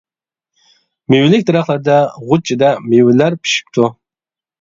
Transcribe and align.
مېۋىلىك 1.13 1.43
دەرەخلەردە 1.49 1.97
غۇچچىدە 2.31 2.71
مېۋىلەر 2.87 3.37
پىشىپتۇ. 3.43 3.91